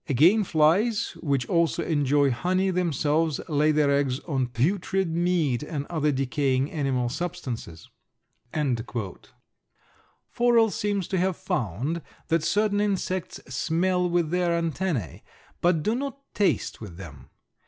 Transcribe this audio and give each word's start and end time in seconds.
Again 0.09 0.43
flies, 0.43 1.11
which 1.21 1.47
also 1.47 1.83
enjoy 1.83 2.31
honey 2.31 2.71
themselves, 2.71 3.39
lay 3.47 3.71
their 3.71 3.91
eggs 3.91 4.19
on 4.21 4.47
putrid 4.47 5.11
meat 5.15 5.61
and 5.61 5.85
other 5.91 6.11
decaying 6.11 6.71
animal 6.71 7.07
substances." 7.07 7.87
Forel 10.31 10.71
seems 10.71 11.07
to 11.07 11.19
have 11.19 11.37
found 11.37 12.01
that 12.29 12.41
certain 12.41 12.81
insects 12.81 13.41
smell 13.55 14.09
with 14.09 14.31
their 14.31 14.59
antennæ, 14.59 15.21
but 15.61 15.83
do 15.83 15.93
not 15.93 16.17
taste 16.33 16.81
with 16.81 16.97
them. 16.97 17.29